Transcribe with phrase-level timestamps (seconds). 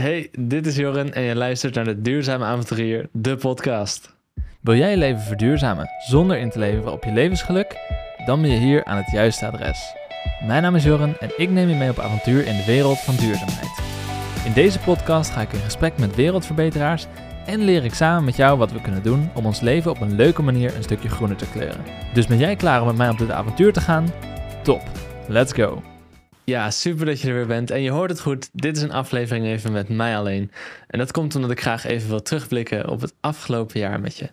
[0.00, 4.16] Hey, dit is Joren en je luistert naar de Duurzame Avonturier, de podcast.
[4.60, 7.76] Wil jij je leven verduurzamen zonder in te leveren op je levensgeluk?
[8.26, 9.94] Dan ben je hier aan het juiste adres.
[10.46, 13.16] Mijn naam is Joren en ik neem je mee op avontuur in de wereld van
[13.16, 13.80] duurzaamheid.
[14.44, 17.06] In deze podcast ga ik in gesprek met wereldverbeteraars
[17.46, 20.16] en leer ik samen met jou wat we kunnen doen om ons leven op een
[20.16, 21.84] leuke manier een stukje groener te kleuren.
[22.14, 24.06] Dus ben jij klaar om met mij op dit avontuur te gaan?
[24.62, 24.82] Top,
[25.28, 25.95] let's go!
[26.46, 27.70] Ja, super dat je er weer bent.
[27.70, 30.50] En je hoort het goed, dit is een aflevering even met mij alleen.
[30.86, 34.30] En dat komt omdat ik graag even wil terugblikken op het afgelopen jaar met je.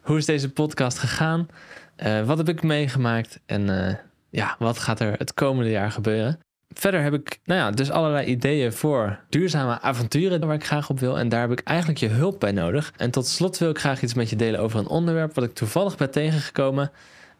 [0.00, 1.48] Hoe is deze podcast gegaan?
[2.06, 3.40] Uh, wat heb ik meegemaakt?
[3.46, 3.94] En uh,
[4.30, 6.38] ja, wat gaat er het komende jaar gebeuren?
[6.68, 11.00] Verder heb ik nou ja, dus allerlei ideeën voor duurzame avonturen waar ik graag op
[11.00, 11.18] wil.
[11.18, 12.92] En daar heb ik eigenlijk je hulp bij nodig.
[12.96, 15.54] En tot slot wil ik graag iets met je delen over een onderwerp wat ik
[15.54, 16.90] toevallig ben tegengekomen.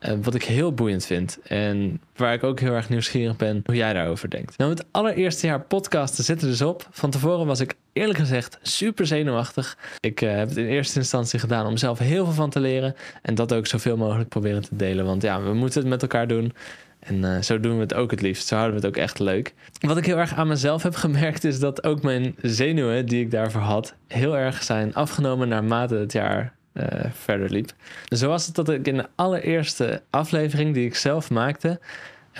[0.08, 1.38] Uh, wat ik heel boeiend vind.
[1.42, 4.58] En waar ik ook heel erg nieuwsgierig ben hoe jij daarover denkt.
[4.58, 6.88] Nou, het allereerste jaar podcasten zit er dus op.
[6.90, 9.78] Van tevoren was ik eerlijk gezegd super zenuwachtig.
[10.00, 12.94] Ik uh, heb het in eerste instantie gedaan om zelf heel veel van te leren.
[13.22, 15.05] En dat ook zoveel mogelijk proberen te delen.
[15.05, 16.52] Want ja, we moeten het met elkaar doen.
[16.98, 18.46] En uh, zo doen we het ook het liefst.
[18.46, 19.55] Zo houden we het ook echt leuk.
[19.80, 23.30] Wat ik heel erg aan mezelf heb gemerkt is dat ook mijn zenuwen die ik
[23.30, 27.72] daarvoor had heel erg zijn afgenomen naarmate het jaar uh, verder liep.
[28.08, 31.80] Zo was het dat ik in de allereerste aflevering die ik zelf maakte,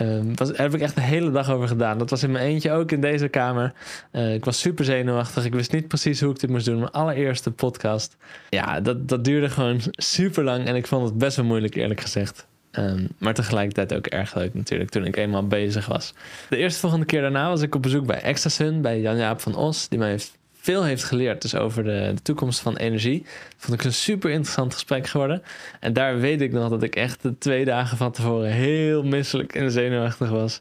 [0.03, 1.99] uh, was, daar heb ik echt de hele dag over gedaan.
[1.99, 3.73] Dat was in mijn eentje ook in deze kamer.
[4.13, 5.45] Uh, ik was super zenuwachtig.
[5.45, 6.79] Ik wist niet precies hoe ik dit moest doen.
[6.79, 8.17] Mijn allereerste podcast.
[8.51, 10.67] Ja, dat, dat duurde gewoon super lang.
[10.67, 12.47] En ik vond het best wel moeilijk, eerlijk gezegd.
[12.79, 16.15] Um, maar tegelijkertijd ook erg leuk natuurlijk toen ik eenmaal bezig was.
[16.49, 19.89] De eerste volgende keer daarna was ik op bezoek bij Extrasun, bij Jan-Jaap van Os,
[19.89, 23.27] die mij heeft, veel heeft geleerd dus over de, de, toekomst van energie.
[23.57, 25.43] Vond ik een super interessant gesprek geworden.
[25.81, 29.55] En daar weet ik nog dat ik echt de twee dagen van tevoren heel misselijk
[29.55, 30.61] en zenuwachtig was.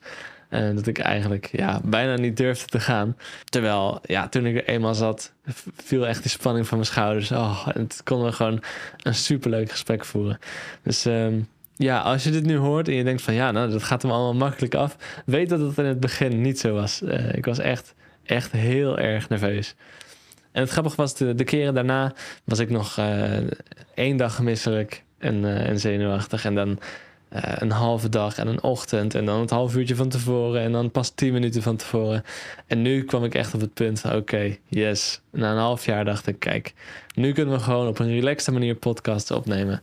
[0.49, 3.17] En dat ik eigenlijk ja, bijna niet durfde te gaan.
[3.43, 5.33] Terwijl, ja, toen ik er eenmaal zat,
[5.75, 7.31] viel echt die spanning van mijn schouders.
[7.31, 8.63] Oh, en het konden we gewoon
[9.03, 10.39] een superleuk gesprek voeren.
[10.81, 13.83] Dus um, ja, als je dit nu hoort en je denkt van ja, nou, dat
[13.83, 14.95] gaat hem allemaal makkelijk af.
[15.25, 17.01] Weet dat het in het begin niet zo was.
[17.01, 17.93] Uh, ik was echt,
[18.25, 19.75] echt heel erg nerveus.
[20.51, 22.13] En het grappige was, de, keren daarna
[22.43, 23.37] was ik nog uh,
[23.93, 26.45] één dag misselijk en, uh, en zenuwachtig.
[26.45, 26.79] En dan
[27.33, 29.15] een halve dag en een ochtend.
[29.15, 30.61] En dan het half uurtje van tevoren.
[30.61, 32.23] En dan pas tien minuten van tevoren.
[32.67, 35.21] En nu kwam ik echt op het punt van oké, yes.
[35.31, 36.73] Na een half jaar dacht ik, kijk,
[37.15, 39.81] nu kunnen we gewoon op een relaxte manier podcasts opnemen.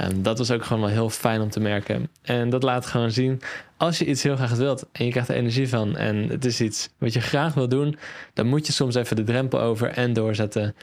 [0.00, 2.08] Um, dat was ook gewoon wel heel fijn om te merken.
[2.22, 3.40] En dat laat gewoon zien,
[3.76, 6.60] als je iets heel graag wilt en je krijgt er energie van en het is
[6.60, 7.98] iets wat je graag wil doen,
[8.34, 10.74] dan moet je soms even de drempel over en doorzetten.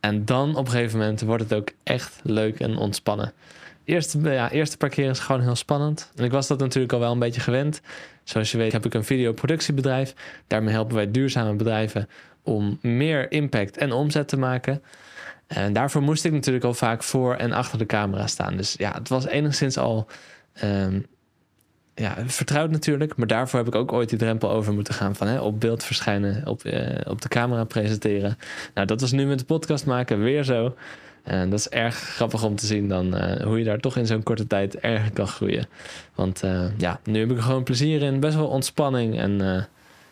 [0.00, 3.32] En dan op een gegeven moment wordt het ook echt leuk en ontspannen.
[3.84, 6.12] Eerste, ja, eerste paar keer is gewoon heel spannend.
[6.16, 7.80] En ik was dat natuurlijk al wel een beetje gewend.
[8.24, 10.14] Zoals je weet heb ik een videoproductiebedrijf.
[10.46, 12.08] Daarmee helpen wij duurzame bedrijven
[12.42, 14.82] om meer impact en omzet te maken.
[15.48, 18.56] En daarvoor moest ik natuurlijk al vaak voor en achter de camera staan.
[18.56, 20.06] Dus ja, het was enigszins al
[20.64, 21.06] um,
[21.94, 23.16] ja, vertrouwd natuurlijk.
[23.16, 25.84] Maar daarvoor heb ik ook ooit die drempel over moeten gaan van hè, op beeld
[25.84, 28.38] verschijnen, op, uh, op de camera presenteren.
[28.74, 30.76] Nou, dat was nu met de podcast maken weer zo.
[31.22, 34.06] En dat is erg grappig om te zien dan uh, hoe je daar toch in
[34.06, 35.68] zo'n korte tijd erg kan groeien.
[36.14, 39.18] Want uh, ja, nu heb ik er gewoon plezier in, best wel ontspanning.
[39.18, 39.66] En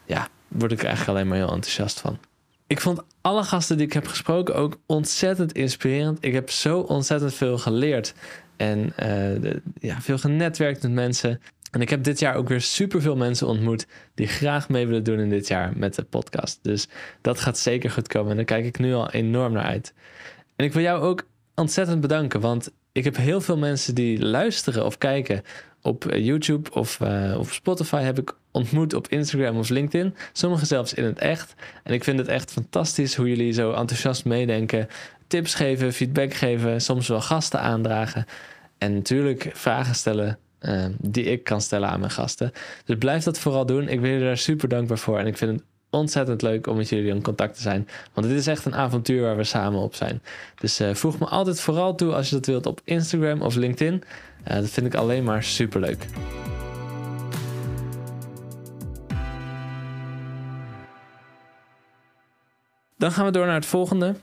[0.04, 2.18] ja, word ik er eigenlijk alleen maar heel enthousiast van.
[2.66, 6.18] Ik vond alle gasten die ik heb gesproken ook ontzettend inspirerend.
[6.20, 8.14] Ik heb zo ontzettend veel geleerd.
[8.56, 11.40] En de, ja, veel genetwerkt met mensen.
[11.70, 15.18] En ik heb dit jaar ook weer superveel mensen ontmoet die graag mee willen doen
[15.18, 16.58] in dit jaar met de podcast.
[16.62, 16.88] Dus
[17.20, 18.30] dat gaat zeker goed komen.
[18.30, 19.94] En daar kijk ik nu al enorm naar uit.
[20.56, 24.84] En ik wil jou ook ontzettend bedanken, want ik heb heel veel mensen die luisteren
[24.84, 25.42] of kijken
[25.86, 27.00] op YouTube of
[27.36, 30.14] op Spotify heb ik ontmoet op Instagram of LinkedIn.
[30.32, 31.54] Sommigen zelfs in het echt.
[31.82, 34.88] En ik vind het echt fantastisch hoe jullie zo enthousiast meedenken.
[35.26, 38.26] Tips geven, feedback geven, soms wel gasten aandragen.
[38.78, 42.52] En natuurlijk vragen stellen uh, die ik kan stellen aan mijn gasten.
[42.84, 43.88] Dus blijf dat vooral doen.
[43.88, 45.18] Ik ben je daar super dankbaar voor.
[45.18, 47.88] En ik vind het ontzettend leuk om met jullie in contact te zijn.
[48.12, 50.22] Want dit is echt een avontuur waar we samen op zijn.
[50.60, 54.02] Dus voeg me altijd vooral toe als je dat wilt op Instagram of LinkedIn.
[54.48, 56.06] Uh, dat vind ik alleen maar super leuk.
[62.98, 64.14] Dan gaan we door naar het volgende.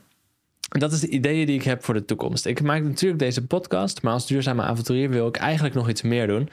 [0.70, 2.46] Dat is de ideeën die ik heb voor de toekomst.
[2.46, 6.28] Ik maak natuurlijk deze podcast, maar als duurzame avonturier wil ik eigenlijk nog iets meer
[6.28, 6.50] doen.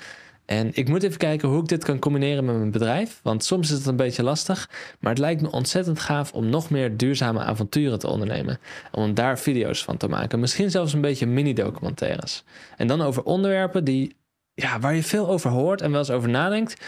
[0.51, 3.21] En ik moet even kijken hoe ik dit kan combineren met mijn bedrijf.
[3.23, 4.71] Want soms is het een beetje lastig.
[5.01, 8.59] Maar het lijkt me ontzettend gaaf om nog meer duurzame avonturen te ondernemen.
[8.93, 10.41] Om daar video's van te maken.
[10.41, 12.45] Misschien zelfs een beetje mini-documentaires.
[12.77, 14.17] En dan over onderwerpen die,
[14.55, 16.85] ja, waar je veel over hoort en wel eens over nadenkt.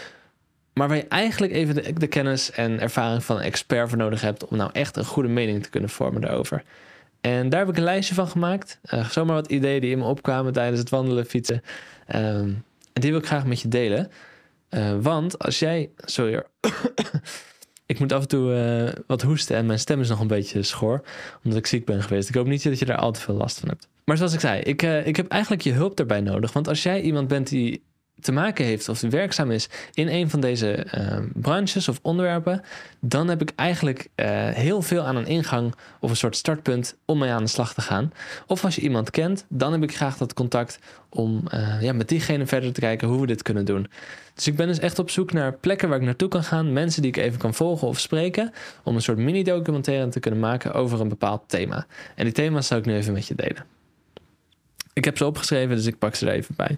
[0.73, 4.47] maar waar je eigenlijk even de, kennis en ervaring van een expert voor nodig hebt
[4.47, 6.63] om nou echt een goede mening te kunnen vormen daarover.
[7.21, 8.79] En daar heb ik een lijstje van gemaakt.
[8.93, 11.61] Uh, zomaar wat ideeën die in me opkwamen tijdens het wandelen, fietsen.
[12.15, 12.63] Um,
[12.93, 14.11] en die wil ik graag met je delen.
[14.69, 15.89] Uh, want als jij.
[15.97, 16.43] Sorry.
[17.85, 18.51] ik moet af en toe
[18.95, 21.03] uh, wat hoesten en mijn stem is nog een beetje schor.
[21.43, 22.29] Omdat ik ziek ben geweest.
[22.29, 23.87] Ik hoop niet dat je daar al te veel last van hebt.
[24.05, 26.53] Maar zoals ik zei, ik, ik heb eigenlijk je hulp daarbij nodig.
[26.53, 27.83] Want als jij iemand bent die
[28.23, 32.61] te maken heeft of werkzaam is in een van deze uh, branches of onderwerpen,
[32.99, 37.17] dan heb ik eigenlijk uh, heel veel aan een ingang of een soort startpunt om
[37.17, 38.13] mee aan de slag te gaan.
[38.47, 40.79] Of als je iemand kent, dan heb ik graag dat contact
[41.09, 43.87] om uh, ja, met diegene verder te kijken hoe we dit kunnen doen.
[44.33, 47.01] Dus ik ben dus echt op zoek naar plekken waar ik naartoe kan gaan, mensen
[47.01, 48.51] die ik even kan volgen of spreken,
[48.83, 51.85] om een soort mini-documentaire te kunnen maken over een bepaald thema.
[52.15, 53.65] En die thema's zou ik nu even met je delen.
[54.93, 56.77] Ik heb ze opgeschreven, dus ik pak ze er even bij.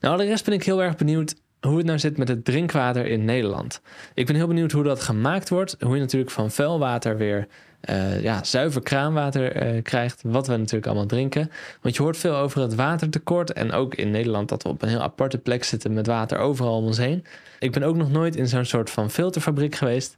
[0.00, 3.24] Nou, allereerst ben ik heel erg benieuwd hoe het nou zit met het drinkwater in
[3.24, 3.80] Nederland.
[4.14, 5.76] Ik ben heel benieuwd hoe dat gemaakt wordt.
[5.80, 7.46] Hoe je natuurlijk van vuilwater weer
[7.90, 10.22] uh, ja, zuiver kraanwater uh, krijgt.
[10.22, 11.50] Wat we natuurlijk allemaal drinken.
[11.82, 13.52] Want je hoort veel over het watertekort.
[13.52, 16.76] En ook in Nederland dat we op een heel aparte plek zitten met water overal
[16.76, 17.24] om ons heen.
[17.58, 20.16] Ik ben ook nog nooit in zo'n soort van filterfabriek geweest.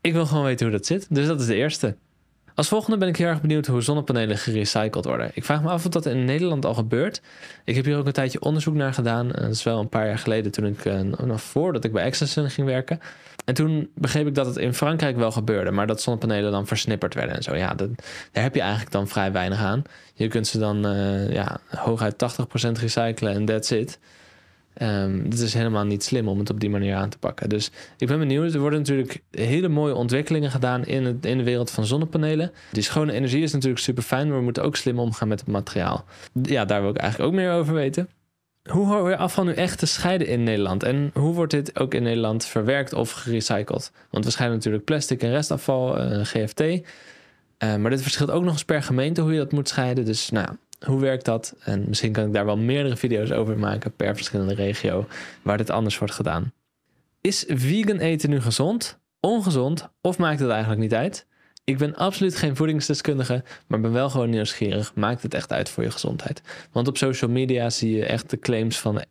[0.00, 1.06] Ik wil gewoon weten hoe dat zit.
[1.10, 1.96] Dus dat is de eerste.
[2.60, 5.30] Als volgende ben ik heel erg benieuwd hoe zonnepanelen gerecycled worden.
[5.34, 7.20] Ik vraag me af of dat in Nederland al gebeurt.
[7.64, 9.32] Ik heb hier ook een tijdje onderzoek naar gedaan.
[9.32, 12.04] Eh, dat is wel een paar jaar geleden toen ik, uh, nog voordat ik bij
[12.04, 13.00] Exelsun ging werken.
[13.44, 17.14] En toen begreep ik dat het in Frankrijk wel gebeurde, maar dat zonnepanelen dan versnipperd
[17.14, 17.56] werden en zo.
[17.56, 17.88] Ja, dat,
[18.32, 19.82] daar heb je eigenlijk dan vrij weinig aan.
[20.14, 22.14] Je kunt ze dan uh, ja, hooguit
[22.68, 23.98] 80% recyclen en that's it.
[24.82, 27.48] Um, het is helemaal niet slim om het op die manier aan te pakken.
[27.48, 28.54] Dus ik ben benieuwd.
[28.54, 32.52] Er worden natuurlijk hele mooie ontwikkelingen gedaan in, het, in de wereld van zonnepanelen.
[32.72, 35.48] Die schone energie is natuurlijk super fijn, maar we moeten ook slim omgaan met het
[35.48, 36.04] materiaal.
[36.42, 38.08] Ja, daar wil ik eigenlijk ook meer over weten.
[38.70, 40.82] Hoe houden we afval nu echt te scheiden in Nederland?
[40.82, 43.92] En hoe wordt dit ook in Nederland verwerkt of gerecycled?
[44.10, 46.60] Want we scheiden natuurlijk plastic en restafval, uh, GFT.
[46.60, 46.80] Uh,
[47.58, 50.04] maar dit verschilt ook nog eens per gemeente hoe je dat moet scheiden.
[50.04, 50.48] Dus nou
[50.86, 51.56] hoe werkt dat?
[51.64, 55.06] En misschien kan ik daar wel meerdere video's over maken per verschillende regio
[55.42, 56.52] waar dit anders wordt gedaan.
[57.20, 61.26] Is vegan eten nu gezond, ongezond of maakt het eigenlijk niet uit?
[61.64, 64.94] Ik ben absoluut geen voedingsdeskundige, maar ben wel gewoon nieuwsgierig.
[64.94, 66.42] Maakt het echt uit voor je gezondheid?
[66.72, 69.02] Want op social media zie je echt de claims van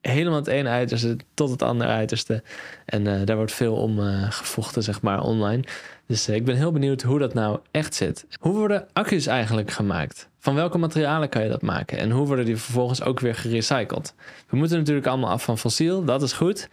[0.00, 2.42] helemaal het ene uiterste tot het andere uiterste.
[2.84, 5.64] En uh, daar wordt veel om uh, gevochten, zeg maar, online.
[6.12, 8.26] Dus uh, ik ben heel benieuwd hoe dat nou echt zit.
[8.40, 10.28] Hoe worden accu's eigenlijk gemaakt?
[10.38, 11.98] Van welke materialen kan je dat maken?
[11.98, 14.14] En hoe worden die vervolgens ook weer gerecycled?
[14.48, 16.68] We moeten natuurlijk allemaal af van fossiel, dat is goed.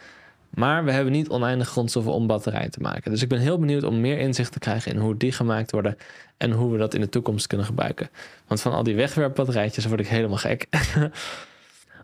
[0.49, 3.11] Maar we hebben niet oneindig grondstoffen om batterijen te maken.
[3.11, 5.97] Dus ik ben heel benieuwd om meer inzicht te krijgen in hoe die gemaakt worden
[6.37, 8.09] en hoe we dat in de toekomst kunnen gebruiken.
[8.47, 10.67] Want van al die wegwerpbatterijtjes word ik helemaal gek.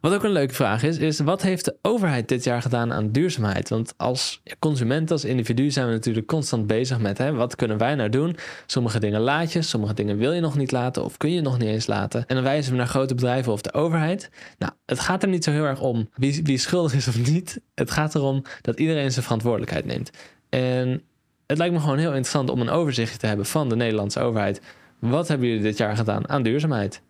[0.05, 3.11] Wat ook een leuke vraag is, is wat heeft de overheid dit jaar gedaan aan
[3.11, 3.69] duurzaamheid?
[3.69, 7.95] Want als consument, als individu zijn we natuurlijk constant bezig met hè, wat kunnen wij
[7.95, 8.37] nou doen?
[8.65, 11.57] Sommige dingen laat je, sommige dingen wil je nog niet laten of kun je nog
[11.57, 12.23] niet eens laten.
[12.27, 14.29] En dan wijzen we naar grote bedrijven of de overheid.
[14.57, 17.61] Nou, het gaat er niet zo heel erg om wie, wie schuldig is of niet.
[17.75, 20.11] Het gaat erom dat iedereen zijn verantwoordelijkheid neemt.
[20.49, 21.01] En
[21.47, 24.61] het lijkt me gewoon heel interessant om een overzicht te hebben van de Nederlandse overheid.
[24.99, 27.01] Wat hebben jullie dit jaar gedaan aan duurzaamheid?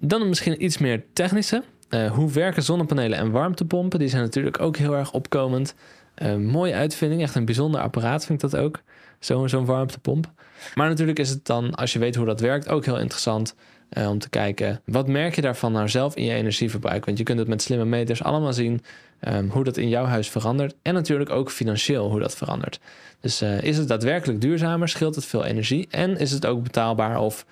[0.00, 1.62] Dan misschien iets meer technische.
[1.94, 3.98] Uh, hoe werken zonnepanelen en warmtepompen?
[3.98, 5.74] Die zijn natuurlijk ook heel erg opkomend.
[6.22, 8.80] Uh, mooie uitvinding, echt een bijzonder apparaat vind ik dat ook.
[9.18, 10.30] Zo'n warmtepomp.
[10.74, 13.54] Maar natuurlijk is het dan, als je weet hoe dat werkt, ook heel interessant
[13.90, 14.80] uh, om te kijken.
[14.84, 17.04] Wat merk je daarvan nou zelf in je energieverbruik?
[17.04, 18.82] Want je kunt het met slimme meters allemaal zien
[19.28, 20.74] um, hoe dat in jouw huis verandert.
[20.82, 22.80] En natuurlijk ook financieel hoe dat verandert.
[23.20, 24.88] Dus is het daadwerkelijk duurzamer?
[24.88, 25.86] Scheelt het veel energie?
[25.90, 27.20] En is het ook betaalbaar?
[27.20, 27.46] Of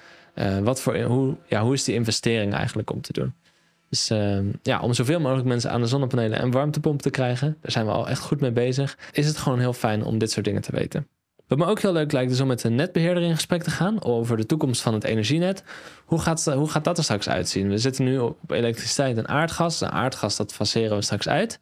[0.63, 3.35] wat voor, hoe, ja, hoe is die investering eigenlijk om te doen?
[3.91, 7.71] Dus uh, ja, om zoveel mogelijk mensen aan de zonnepanelen en warmtepomp te krijgen, daar
[7.71, 10.45] zijn we al echt goed mee bezig, is het gewoon heel fijn om dit soort
[10.45, 11.07] dingen te weten.
[11.47, 14.05] Wat me ook heel leuk lijkt is om met de netbeheerder in gesprek te gaan
[14.05, 15.63] over de toekomst van het energienet.
[16.05, 17.69] Hoe gaat, hoe gaat dat er straks uitzien?
[17.69, 19.83] We zitten nu op elektriciteit en aardgas.
[19.83, 21.61] Aardgas dat faceren we straks uit.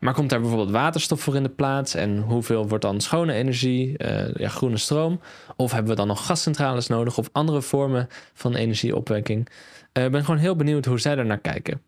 [0.00, 1.94] Maar komt daar bijvoorbeeld waterstof voor in de plaats?
[1.94, 5.20] En hoeveel wordt dan schone energie, uh, ja, groene stroom?
[5.56, 9.48] Of hebben we dan nog gascentrales nodig of andere vormen van energieopwekking?
[9.92, 11.82] Ik uh, ben gewoon heel benieuwd hoe zij er naar kijken.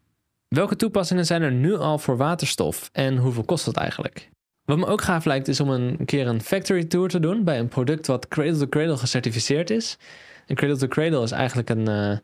[0.49, 4.31] Welke toepassingen zijn er nu al voor waterstof en hoeveel kost dat eigenlijk?
[4.65, 7.59] Wat me ook gaaf lijkt is om een keer een factory tour te doen bij
[7.59, 9.99] een product wat Cradle to Cradle gecertificeerd is.
[10.47, 12.17] En Cradle to Cradle is eigenlijk een, uh,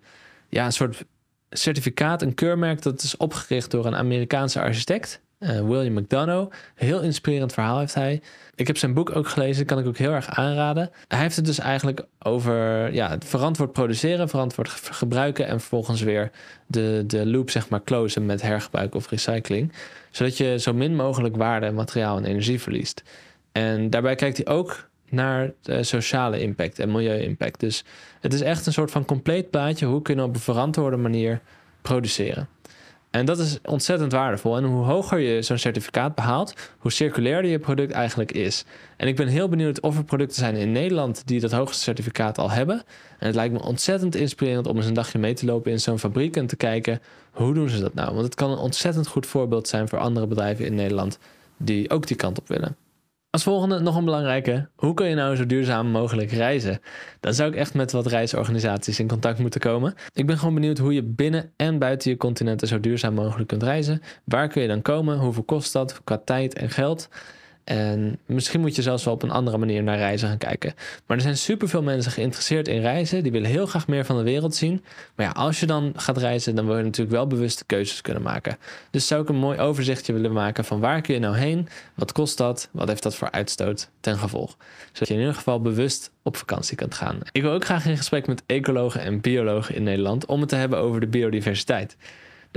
[0.48, 1.04] ja, een soort
[1.50, 5.20] certificaat, een keurmerk dat is opgericht door een Amerikaanse architect.
[5.38, 6.54] Uh, William McDonough.
[6.74, 8.22] Heel inspirerend verhaal heeft hij.
[8.54, 10.90] Ik heb zijn boek ook gelezen, kan ik ook heel erg aanraden.
[11.08, 16.30] Hij heeft het dus eigenlijk over ja, het verantwoord produceren, verantwoord gebruiken en vervolgens weer
[16.66, 19.72] de, de loop zeg maar closen met hergebruik of recycling.
[20.10, 23.02] Zodat je zo min mogelijk waarde, materiaal en energie verliest.
[23.52, 27.60] En daarbij kijkt hij ook naar de sociale impact en milieu-impact.
[27.60, 27.84] Dus
[28.20, 29.86] het is echt een soort van compleet plaatje.
[29.86, 31.40] Hoe kun je op een verantwoorde manier
[31.82, 32.48] produceren?
[33.10, 34.56] En dat is ontzettend waardevol.
[34.56, 38.64] En hoe hoger je zo'n certificaat behaalt, hoe circulairder je product eigenlijk is.
[38.96, 42.38] En ik ben heel benieuwd of er producten zijn in Nederland die dat hoogste certificaat
[42.38, 42.82] al hebben.
[43.18, 45.98] En het lijkt me ontzettend inspirerend om eens een dagje mee te lopen in zo'n
[45.98, 47.00] fabriek en te kijken
[47.30, 48.12] hoe doen ze dat nou.
[48.12, 51.18] Want het kan een ontzettend goed voorbeeld zijn voor andere bedrijven in Nederland
[51.56, 52.76] die ook die kant op willen.
[53.30, 54.68] Als volgende nog een belangrijke.
[54.74, 56.80] Hoe kun je nou zo duurzaam mogelijk reizen?
[57.20, 59.94] Dan zou ik echt met wat reisorganisaties in contact moeten komen.
[60.12, 63.62] Ik ben gewoon benieuwd hoe je binnen en buiten je continenten zo duurzaam mogelijk kunt
[63.62, 64.02] reizen.
[64.24, 65.18] Waar kun je dan komen?
[65.18, 67.08] Hoeveel kost dat qua tijd en geld?
[67.68, 70.74] En misschien moet je zelfs wel op een andere manier naar reizen gaan kijken.
[71.06, 73.22] Maar er zijn superveel mensen geïnteresseerd in reizen.
[73.22, 74.84] Die willen heel graag meer van de wereld zien.
[75.14, 78.22] Maar ja, als je dan gaat reizen, dan wil je natuurlijk wel bewuste keuzes kunnen
[78.22, 78.56] maken.
[78.90, 81.68] Dus zou ik een mooi overzichtje willen maken van waar kun je nou heen?
[81.94, 82.68] Wat kost dat?
[82.72, 84.56] Wat heeft dat voor uitstoot ten gevolg?
[84.92, 87.18] Zodat je in ieder geval bewust op vakantie kunt gaan.
[87.32, 90.56] Ik wil ook graag in gesprek met ecologen en biologen in Nederland om het te
[90.56, 91.96] hebben over de biodiversiteit.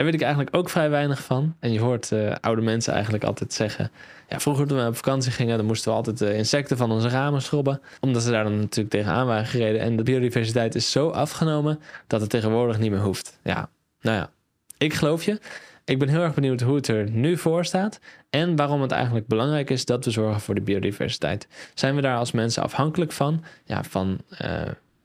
[0.01, 1.55] Daar weet ik eigenlijk ook vrij weinig van.
[1.59, 3.91] En je hoort uh, oude mensen eigenlijk altijd zeggen
[4.27, 7.09] ja, vroeger toen we op vakantie gingen, dan moesten we altijd de insecten van onze
[7.09, 7.81] ramen schrobben.
[7.99, 9.81] Omdat ze daar dan natuurlijk tegenaan waren gereden.
[9.81, 13.39] En de biodiversiteit is zo afgenomen dat het tegenwoordig niet meer hoeft.
[13.43, 13.69] Ja,
[14.01, 14.29] nou ja,
[14.77, 15.39] ik geloof je.
[15.85, 17.99] Ik ben heel erg benieuwd hoe het er nu voor staat.
[18.29, 21.47] En waarom het eigenlijk belangrijk is dat we zorgen voor de biodiversiteit.
[21.73, 23.43] Zijn we daar als mensen afhankelijk van?
[23.65, 24.17] Ja, van.
[24.45, 24.61] Uh,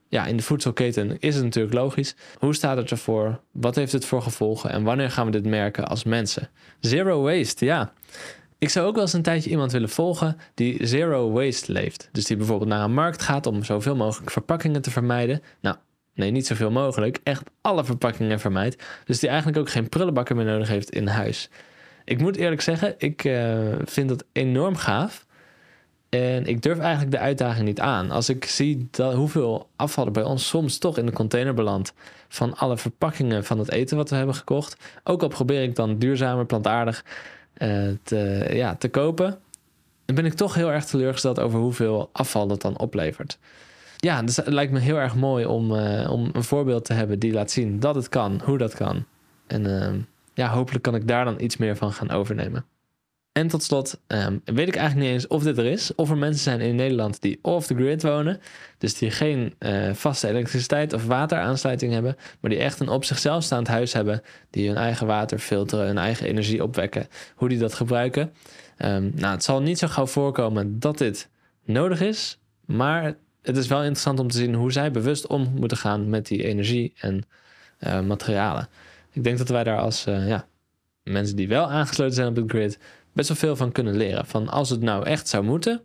[0.09, 2.15] ja, in de voedselketen is het natuurlijk logisch.
[2.37, 3.39] Hoe staat het ervoor?
[3.51, 4.69] Wat heeft het voor gevolgen?
[4.69, 6.49] En wanneer gaan we dit merken als mensen?
[6.79, 7.93] Zero waste, ja.
[8.59, 12.09] Ik zou ook wel eens een tijdje iemand willen volgen die zero waste leeft.
[12.11, 15.41] Dus die bijvoorbeeld naar een markt gaat om zoveel mogelijk verpakkingen te vermijden.
[15.61, 15.75] Nou,
[16.13, 17.19] nee, niet zoveel mogelijk.
[17.23, 18.83] Echt alle verpakkingen vermijdt.
[19.05, 21.49] Dus die eigenlijk ook geen prullenbakken meer nodig heeft in huis.
[22.05, 25.25] Ik moet eerlijk zeggen, ik uh, vind dat enorm gaaf.
[26.09, 28.11] En ik durf eigenlijk de uitdaging niet aan.
[28.11, 31.93] Als ik zie dat, hoeveel afval er bij ons soms toch in de container belandt.
[32.27, 34.77] van alle verpakkingen van het eten wat we hebben gekocht.
[35.03, 37.05] Ook al probeer ik dan duurzamer, plantaardig
[37.57, 39.39] uh, te, ja, te kopen,
[40.05, 43.37] dan ben ik toch heel erg teleurgesteld over hoeveel afval dat dan oplevert.
[43.97, 47.19] Ja, dus het lijkt me heel erg mooi om, uh, om een voorbeeld te hebben
[47.19, 49.05] die laat zien dat het kan, hoe dat kan.
[49.47, 49.93] En uh,
[50.33, 52.65] ja, hopelijk kan ik daar dan iets meer van gaan overnemen.
[53.37, 55.95] En tot slot um, weet ik eigenlijk niet eens of dit er is.
[55.95, 58.39] Of er mensen zijn in Nederland die off the grid wonen.
[58.77, 62.15] Dus die geen uh, vaste elektriciteit of wateraansluiting hebben.
[62.39, 64.21] Maar die echt een op zichzelf staand huis hebben.
[64.49, 67.07] Die hun eigen water filteren, hun eigen energie opwekken.
[67.35, 68.33] Hoe die dat gebruiken.
[68.77, 71.29] Um, nou, het zal niet zo gauw voorkomen dat dit
[71.65, 72.39] nodig is.
[72.65, 76.27] Maar het is wel interessant om te zien hoe zij bewust om moeten gaan met
[76.27, 77.25] die energie en
[77.79, 78.67] uh, materialen.
[79.11, 80.47] Ik denk dat wij daar als uh, ja,
[81.03, 82.79] mensen die wel aangesloten zijn op de grid
[83.17, 84.25] best wel veel van kunnen leren.
[84.25, 85.81] Van als het nou echt zou moeten,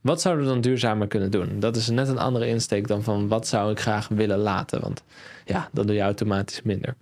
[0.00, 1.60] wat zouden we dan duurzamer kunnen doen?
[1.60, 4.80] Dat is net een andere insteek dan van wat zou ik graag willen laten.
[4.80, 5.02] Want
[5.44, 6.96] ja, dan doe je automatisch minder.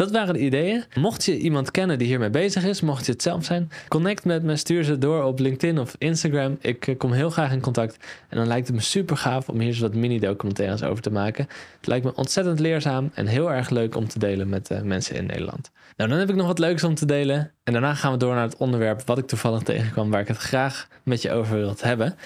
[0.00, 0.84] Dat waren de ideeën.
[0.94, 4.42] Mocht je iemand kennen die hiermee bezig is, mocht je het zelf zijn, connect met
[4.42, 6.58] me, stuur ze door op LinkedIn of Instagram.
[6.60, 7.96] Ik eh, kom heel graag in contact.
[8.28, 11.48] En dan lijkt het me super gaaf om hier eens wat mini-documentaires over te maken.
[11.76, 15.16] Het lijkt me ontzettend leerzaam en heel erg leuk om te delen met uh, mensen
[15.16, 15.70] in Nederland.
[15.96, 17.52] Nou, dan heb ik nog wat leuks om te delen.
[17.64, 20.36] En daarna gaan we door naar het onderwerp wat ik toevallig tegenkwam, waar ik het
[20.36, 22.16] graag met je over wil hebben.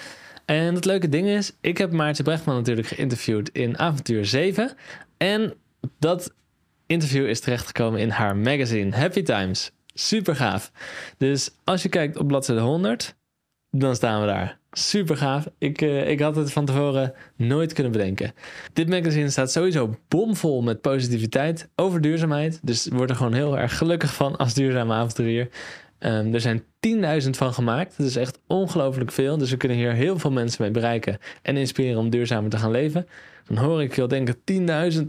[0.45, 4.71] En het leuke ding is, ik heb Maartje Brechtman natuurlijk geïnterviewd in Avontuur 7.
[5.17, 5.53] En
[5.99, 6.33] dat
[6.87, 9.71] interview is terechtgekomen in haar magazine Happy Times.
[9.93, 10.71] Super gaaf.
[11.17, 13.15] Dus als je kijkt op bladzijde 100,
[13.71, 14.57] dan staan we daar.
[14.71, 15.47] Super gaaf.
[15.57, 18.33] Ik, uh, ik had het van tevoren nooit kunnen bedenken.
[18.73, 22.59] Dit magazine staat sowieso bomvol met positiviteit over duurzaamheid.
[22.61, 25.49] Dus word er gewoon heel erg gelukkig van als duurzame avonturier.
[25.99, 26.63] Um, er zijn
[27.23, 27.97] 10.000 van gemaakt.
[27.97, 29.37] Dat is echt ongelooflijk veel.
[29.37, 32.71] Dus we kunnen hier heel veel mensen mee bereiken en inspireren om duurzamer te gaan
[32.71, 33.07] leven.
[33.47, 34.35] Dan hoor ik veel denken:
[34.93, 35.05] 10.000.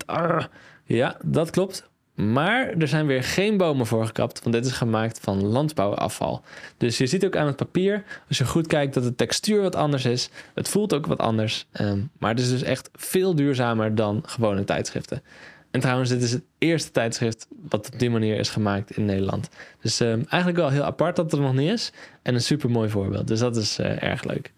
[0.86, 1.88] Ja, dat klopt.
[2.14, 6.42] Maar er zijn weer geen bomen voor gekapt, want dit is gemaakt van landbouwafval.
[6.76, 9.76] Dus je ziet ook aan het papier, als je goed kijkt, dat de textuur wat
[9.76, 10.30] anders is.
[10.54, 11.66] Het voelt ook wat anders.
[11.80, 15.22] Um, maar het is dus echt veel duurzamer dan gewone tijdschriften.
[15.70, 19.48] En trouwens, dit is het eerste tijdschrift wat op die manier is gemaakt in Nederland.
[19.80, 21.92] Dus um, eigenlijk wel heel apart dat het er nog niet is.
[22.22, 23.28] En een super mooi voorbeeld.
[23.28, 24.52] Dus dat is uh, erg leuk.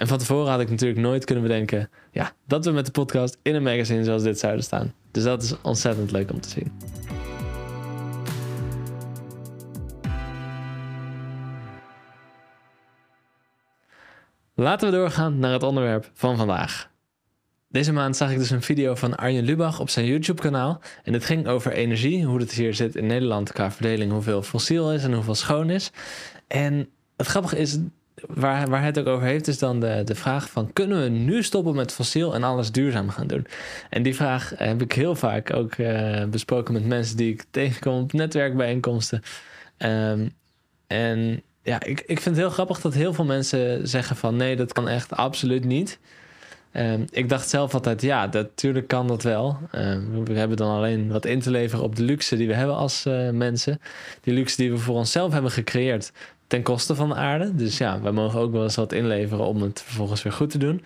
[0.00, 3.38] En van tevoren had ik natuurlijk nooit kunnen bedenken ja, dat we met de podcast
[3.42, 4.92] in een magazine zoals dit zouden staan.
[5.10, 6.72] Dus dat is ontzettend leuk om te zien.
[14.54, 16.90] Laten we doorgaan naar het onderwerp van vandaag.
[17.68, 20.80] Deze maand zag ik dus een video van Arjen Lubach op zijn YouTube-kanaal.
[21.02, 24.92] En het ging over energie, hoe het hier zit in Nederland qua verdeling, hoeveel fossiel
[24.92, 25.90] is en hoeveel schoon is.
[26.46, 27.78] En het grappige is,
[28.28, 30.72] waar, waar het ook over heeft, is dan de, de vraag van...
[30.72, 33.46] kunnen we nu stoppen met fossiel en alles duurzaam gaan doen?
[33.90, 38.02] En die vraag heb ik heel vaak ook uh, besproken met mensen die ik tegenkom
[38.02, 39.22] op netwerkbijeenkomsten.
[39.78, 40.32] Um,
[40.86, 44.36] en ja, ik, ik vind het heel grappig dat heel veel mensen zeggen van...
[44.36, 45.98] nee, dat kan echt absoluut niet...
[46.72, 49.58] Um, ik dacht zelf altijd, ja, natuurlijk kan dat wel.
[49.74, 52.76] Um, we hebben dan alleen wat in te leveren op de luxe die we hebben
[52.76, 53.80] als uh, mensen.
[54.20, 56.12] Die luxe die we voor onszelf hebben gecreëerd
[56.50, 57.54] ten koste van de aarde.
[57.54, 60.58] Dus ja, we mogen ook wel eens wat inleveren om het vervolgens weer goed te
[60.58, 60.84] doen.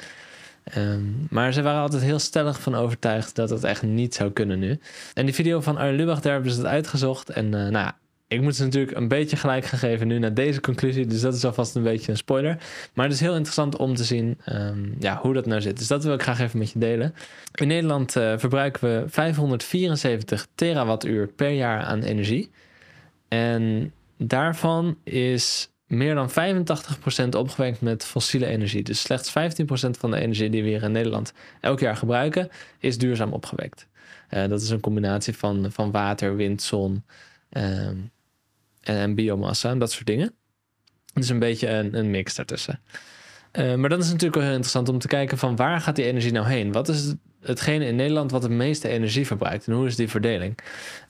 [0.77, 4.59] Um, maar ze waren altijd heel stellig van overtuigd dat het echt niet zou kunnen
[4.59, 4.79] nu.
[5.15, 7.31] En die video van Arjen Lubach, daar hebben ze het uitgezocht.
[7.31, 7.91] En uh, nou
[8.29, 11.07] ik moet ze natuurlijk een beetje gelijk gaan geven nu naar deze conclusie.
[11.07, 12.59] Dus dat is alvast een beetje een spoiler.
[12.95, 15.79] Maar het is heel interessant om te zien um, ja, hoe dat nou zit.
[15.79, 17.15] Dus dat wil ik graag even met je delen.
[17.55, 22.51] In Nederland uh, verbruiken we 574 terawattuur per jaar aan energie.
[23.29, 28.83] En daarvan is meer dan 85% opgewekt met fossiele energie.
[28.83, 29.33] Dus slechts 15%
[29.99, 33.89] van de energie die we hier in Nederland elk jaar gebruiken, is duurzaam opgewekt.
[34.31, 37.05] Uh, dat is een combinatie van, van water, wind, zon.
[37.51, 38.13] Um,
[38.81, 40.35] en, biomassa en dat soort dingen.
[41.13, 42.81] Dus een beetje een, een mix daartussen.
[43.53, 46.05] Uh, maar dan is natuurlijk wel heel interessant om te kijken van waar gaat die
[46.05, 46.73] energie nou heen?
[46.73, 47.15] Wat is
[47.47, 50.59] hetgene in Nederland wat de meeste energie verbruikt en hoe is die verdeling?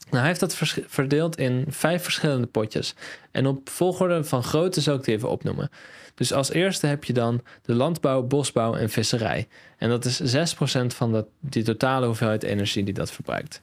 [0.09, 0.55] Nou, hij heeft dat
[0.87, 2.95] verdeeld in vijf verschillende potjes.
[3.31, 5.69] En op volgorde van grootte zou ik die even opnoemen.
[6.15, 9.47] Dus als eerste heb je dan de landbouw, bosbouw en visserij.
[9.77, 13.61] En dat is 6% van dat, die totale hoeveelheid energie die dat verbruikt.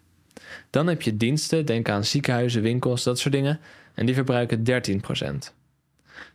[0.71, 3.61] Dan heb je diensten, denk aan ziekenhuizen, winkels, dat soort dingen.
[3.95, 5.55] En die verbruiken 13%.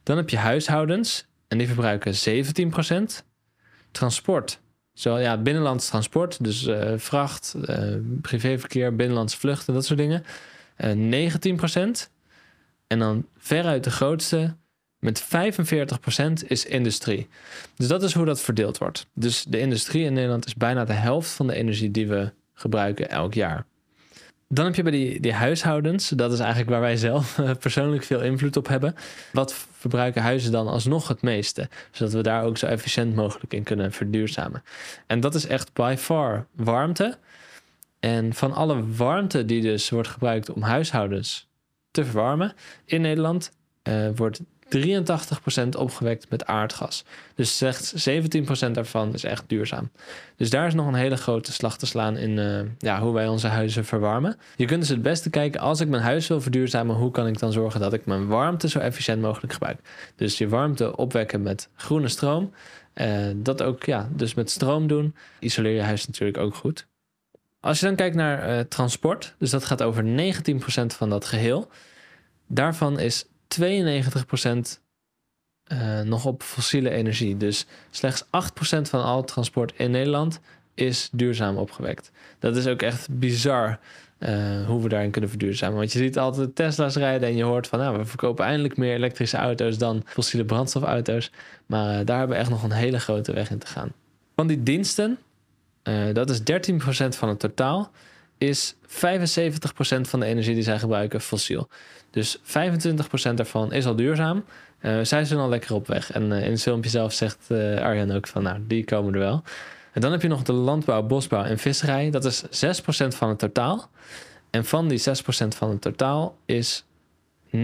[0.03, 2.13] Dan heb je huishoudens en die verbruiken
[3.21, 3.25] 17%.
[3.91, 4.59] Transport,
[4.97, 10.23] zo ja, binnenlands transport, dus uh, vracht, uh, privéverkeer, binnenlands vluchten, dat soort dingen.
[10.77, 12.09] Uh, 19%.
[12.87, 14.55] En dan veruit de grootste,
[14.99, 15.27] met 45%
[16.47, 17.27] is industrie.
[17.75, 19.07] Dus dat is hoe dat verdeeld wordt.
[19.13, 23.09] Dus de industrie in Nederland is bijna de helft van de energie die we gebruiken
[23.09, 23.65] elk jaar.
[24.49, 28.03] Dan heb je bij die, die huishoudens, dat is eigenlijk waar wij zelf eh, persoonlijk
[28.03, 28.95] veel invloed op hebben.
[29.31, 31.69] Wat verbruiken huizen dan alsnog het meeste?
[31.91, 34.63] Zodat we daar ook zo efficiënt mogelijk in kunnen verduurzamen.
[35.07, 37.17] En dat is echt by far warmte.
[37.99, 41.47] En van alle warmte die dus wordt gebruikt om huishoudens
[41.91, 42.53] te verwarmen
[42.85, 43.51] in Nederland,
[43.83, 47.03] uh, wordt 83% opgewekt met aardgas.
[47.35, 49.89] Dus slechts 17% daarvan is echt duurzaam.
[50.35, 53.27] Dus daar is nog een hele grote slag te slaan in uh, ja, hoe wij
[53.27, 54.37] onze huizen verwarmen.
[54.55, 57.39] Je kunt dus het beste kijken, als ik mijn huis wil verduurzamen, hoe kan ik
[57.39, 59.79] dan zorgen dat ik mijn warmte zo efficiënt mogelijk gebruik?
[60.15, 62.53] Dus je warmte opwekken met groene stroom.
[62.95, 65.15] Uh, dat ook ja, dus met stroom doen.
[65.39, 66.87] Isoleer je huis natuurlijk ook goed.
[67.59, 70.05] Als je dan kijkt naar uh, transport, dus dat gaat over 19%
[70.85, 71.69] van dat geheel.
[72.47, 74.85] Daarvan is 92%
[75.71, 77.37] uh, nog op fossiele energie.
[77.37, 78.27] Dus slechts 8%
[78.81, 80.39] van al transport in Nederland
[80.73, 82.11] is duurzaam opgewekt.
[82.39, 83.79] Dat is ook echt bizar
[84.19, 85.77] uh, hoe we daarin kunnen verduurzamen.
[85.77, 87.79] Want je ziet altijd Tesla's rijden en je hoort van...
[87.79, 91.31] nou, we verkopen eindelijk meer elektrische auto's dan fossiele brandstofauto's.
[91.65, 93.91] Maar uh, daar hebben we echt nog een hele grote weg in te gaan.
[94.35, 95.17] Van die diensten,
[96.13, 96.43] dat is 13%
[97.07, 97.91] van het totaal
[98.37, 98.77] is 75%
[100.01, 101.69] van de energie die zij gebruiken fossiel.
[102.11, 102.41] Dus 25%
[103.33, 104.43] daarvan is al duurzaam.
[104.81, 106.11] Uh, zij zijn al lekker op weg.
[106.11, 109.19] En uh, in het filmpje zelf zegt uh, Arjan ook van, nou, die komen er
[109.19, 109.43] wel.
[109.93, 112.09] En dan heb je nog de landbouw, bosbouw en visserij.
[112.09, 112.47] Dat is 6%
[113.07, 113.89] van het totaal.
[114.49, 115.03] En van die 6%
[115.47, 116.85] van het totaal is
[117.55, 117.59] 89%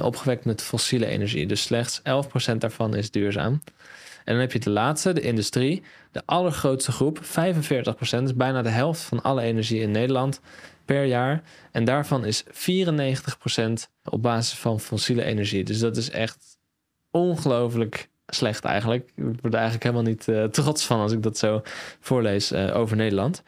[0.00, 1.46] opgewekt met fossiele energie.
[1.46, 2.02] Dus slechts 11%
[2.58, 3.62] daarvan is duurzaam.
[4.24, 5.82] En dan heb je de laatste, de industrie.
[6.12, 10.40] De allergrootste groep, 45%, is bijna de helft van alle energie in Nederland
[10.84, 11.42] per jaar.
[11.72, 12.48] En daarvan is 94%
[14.04, 15.64] op basis van fossiele energie.
[15.64, 16.58] Dus dat is echt
[17.10, 19.10] ongelooflijk slecht eigenlijk.
[19.16, 21.62] Ik word eigenlijk helemaal niet uh, trots van als ik dat zo
[22.00, 23.42] voorlees uh, over Nederland.
[23.42, 23.44] 94%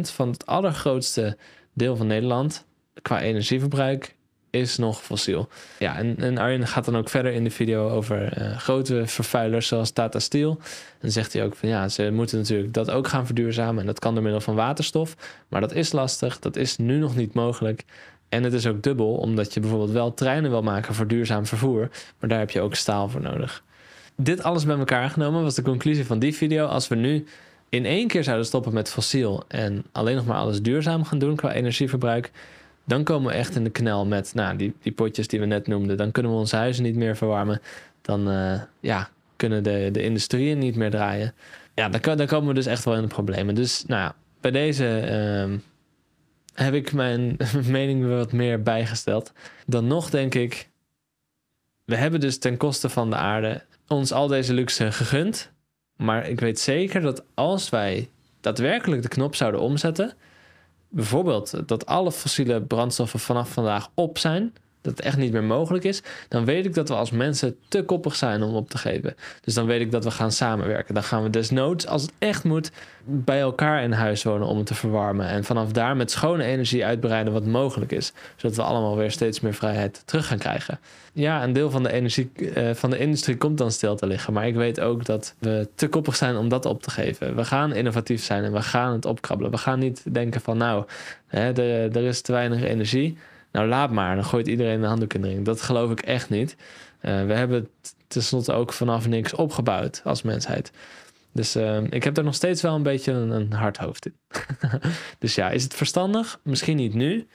[0.00, 1.36] van het allergrootste
[1.74, 2.64] deel van Nederland
[3.02, 4.16] qua energieverbruik
[4.50, 5.48] is nog fossiel.
[5.78, 9.66] Ja, en, en Arjen gaat dan ook verder in de video over uh, grote vervuilers
[9.66, 10.58] zoals Tata Steel.
[11.00, 13.80] En zegt hij ook van ja, ze moeten natuurlijk dat ook gaan verduurzamen.
[13.80, 15.16] En dat kan door middel van waterstof.
[15.48, 17.84] Maar dat is lastig, dat is nu nog niet mogelijk.
[18.28, 21.88] En het is ook dubbel, omdat je bijvoorbeeld wel treinen wil maken voor duurzaam vervoer.
[22.18, 23.62] Maar daar heb je ook staal voor nodig.
[24.16, 26.66] Dit alles bij elkaar genomen was de conclusie van die video.
[26.66, 27.26] Als we nu
[27.68, 31.36] in één keer zouden stoppen met fossiel en alleen nog maar alles duurzaam gaan doen
[31.36, 32.30] qua energieverbruik
[32.90, 35.66] dan komen we echt in de knel met nou, die, die potjes die we net
[35.66, 35.96] noemden.
[35.96, 37.60] Dan kunnen we onze huizen niet meer verwarmen.
[38.02, 41.34] dan uh, ja, kunnen de, de industrieën niet meer draaien.
[41.74, 43.54] Ja, dan, dan komen we dus echt wel in de problemen.
[43.54, 44.84] Dus nou ja, bij deze
[45.48, 45.58] uh,
[46.54, 49.32] heb ik mijn mening wat meer bijgesteld.
[49.66, 50.68] Dan nog denk ik,
[51.84, 55.50] we hebben dus ten koste van de aarde ons al deze luxe gegund.
[55.96, 58.08] Maar ik weet zeker dat als wij
[58.40, 60.12] daadwerkelijk de knop zouden omzetten,
[60.90, 65.84] bijvoorbeeld dat alle fossiele brandstoffen vanaf vandaag op zijn, dat het echt niet meer mogelijk
[65.84, 69.14] is, dan weet ik dat we als mensen te koppig zijn om op te geven.
[69.40, 70.94] Dus dan weet ik dat we gaan samenwerken.
[70.94, 72.70] Dan gaan we desnoods, als het echt moet,
[73.04, 75.26] bij elkaar in huis wonen om het te verwarmen.
[75.26, 78.12] En vanaf daar met schone energie uitbreiden wat mogelijk is.
[78.36, 80.78] Zodat we allemaal weer steeds meer vrijheid terug gaan krijgen.
[81.12, 84.32] Ja, een deel van de, energie, uh, van de industrie komt dan stil te liggen.
[84.32, 87.36] Maar ik weet ook dat we te koppig zijn om dat op te geven.
[87.36, 89.52] We gaan innovatief zijn en we gaan het opkrabbelen.
[89.52, 90.84] We gaan niet denken van nou,
[91.26, 93.18] hè, er, er is te weinig energie
[93.52, 94.14] nou, laat maar.
[94.14, 95.44] Dan gooit iedereen de handdoek in de ring.
[95.44, 96.56] Dat geloof ik echt niet.
[97.02, 97.68] Uh, we hebben
[98.06, 100.72] tenslotte ook vanaf niks opgebouwd als mensheid.
[101.32, 104.14] Dus uh, ik heb er nog steeds wel een beetje een, een hard hoofd in.
[105.18, 106.40] dus ja, is het verstandig?
[106.42, 107.26] Misschien niet nu.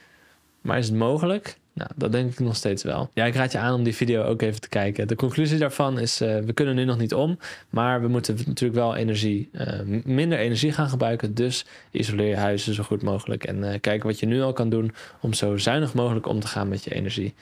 [0.66, 1.58] Maar is het mogelijk?
[1.74, 3.10] Nou, dat denk ik nog steeds wel.
[3.14, 5.08] Ja, ik raad je aan om die video ook even te kijken.
[5.08, 7.38] De conclusie daarvan is, uh, we kunnen nu nog niet om,
[7.70, 11.34] maar we moeten natuurlijk wel energie, uh, minder energie gaan gebruiken.
[11.34, 14.70] Dus isoleer je huizen zo goed mogelijk en uh, kijk wat je nu al kan
[14.70, 17.34] doen om zo zuinig mogelijk om te gaan met je energie.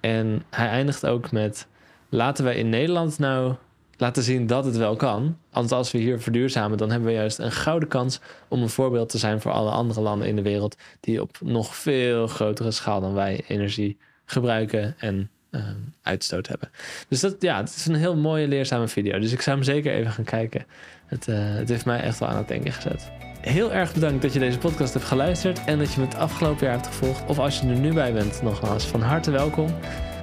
[0.00, 1.66] En hij eindigt ook met,
[2.08, 3.54] laten wij in Nederland nou
[3.96, 5.38] laten zien dat het wel kan.
[5.50, 9.08] Want als we hier verduurzamen, dan hebben we juist een gouden kans om een voorbeeld
[9.08, 13.00] te zijn voor alle andere landen in de wereld die op nog veel grotere schaal
[13.00, 15.62] dan wij energie gebruiken en uh,
[16.02, 16.70] uitstoot hebben.
[17.08, 19.18] Dus dat, ja, het is een heel mooie leerzame video.
[19.18, 20.66] Dus ik zou hem zeker even gaan kijken.
[21.06, 23.10] Het, uh, het heeft mij echt wel aan het denken gezet.
[23.40, 26.66] Heel erg bedankt dat je deze podcast hebt geluisterd en dat je me het afgelopen
[26.66, 27.26] jaar hebt gevolgd.
[27.26, 29.74] Of als je er nu bij bent, nogmaals van harte welkom.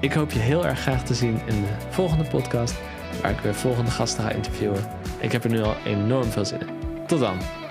[0.01, 2.75] Ik hoop je heel erg graag te zien in de volgende podcast
[3.23, 4.83] waar ik weer volgende gasten ga interviewen.
[5.19, 6.67] Ik heb er nu al enorm veel zin in.
[7.07, 7.62] Tot dan.